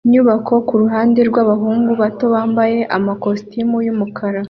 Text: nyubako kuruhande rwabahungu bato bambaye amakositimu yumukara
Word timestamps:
nyubako 0.11 0.53
kuruhande 0.67 1.19
rwabahungu 1.29 1.91
bato 2.01 2.25
bambaye 2.33 2.79
amakositimu 2.97 3.75
yumukara 3.85 4.39